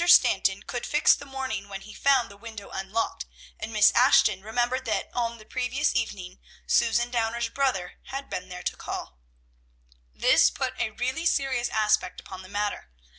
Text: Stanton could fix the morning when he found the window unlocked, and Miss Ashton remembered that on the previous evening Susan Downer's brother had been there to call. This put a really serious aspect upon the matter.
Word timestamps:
Stanton 0.07 0.63
could 0.63 0.83
fix 0.87 1.13
the 1.13 1.27
morning 1.27 1.69
when 1.69 1.81
he 1.81 1.93
found 1.93 2.31
the 2.31 2.35
window 2.35 2.71
unlocked, 2.71 3.27
and 3.59 3.71
Miss 3.71 3.91
Ashton 3.91 4.41
remembered 4.41 4.85
that 4.85 5.11
on 5.13 5.37
the 5.37 5.45
previous 5.45 5.95
evening 5.95 6.39
Susan 6.65 7.11
Downer's 7.11 7.49
brother 7.49 7.99
had 8.05 8.27
been 8.27 8.49
there 8.49 8.63
to 8.63 8.75
call. 8.75 9.19
This 10.11 10.49
put 10.49 10.73
a 10.79 10.89
really 10.89 11.27
serious 11.27 11.69
aspect 11.69 12.19
upon 12.19 12.41
the 12.41 12.49
matter. 12.49 12.89